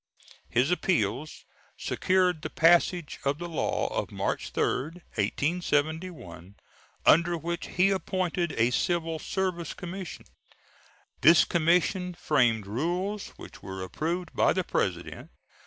His 0.49 0.71
appeals 0.71 1.45
secured 1.77 2.41
the 2.41 2.49
passage 2.49 3.19
of 3.23 3.37
the 3.37 3.47
law 3.47 3.85
of 3.95 4.09
March 4.09 4.49
3, 4.49 4.63
1871, 5.13 6.55
under 7.05 7.37
which 7.37 7.67
he 7.67 7.91
appointed 7.91 8.51
a 8.53 8.71
civil 8.71 9.19
service 9.19 9.75
commission. 9.75 10.25
This 11.21 11.45
commission 11.45 12.15
framed 12.15 12.65
rules, 12.65 13.27
which 13.37 13.61
were 13.61 13.83
approved 13.83 14.33
by 14.33 14.53
the 14.53 14.63
President. 14.63 15.29